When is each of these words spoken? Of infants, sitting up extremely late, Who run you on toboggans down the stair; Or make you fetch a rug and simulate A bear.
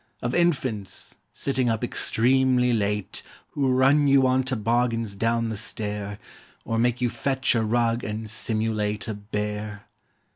Of 0.23 0.33
infants, 0.33 1.17
sitting 1.31 1.69
up 1.69 1.83
extremely 1.83 2.73
late, 2.73 3.21
Who 3.51 3.71
run 3.71 4.07
you 4.07 4.25
on 4.25 4.41
toboggans 4.43 5.13
down 5.13 5.49
the 5.49 5.55
stair; 5.57 6.17
Or 6.65 6.79
make 6.79 7.01
you 7.01 7.09
fetch 7.11 7.53
a 7.53 7.63
rug 7.63 8.03
and 8.03 8.27
simulate 8.27 9.07
A 9.07 9.13
bear. 9.13 9.85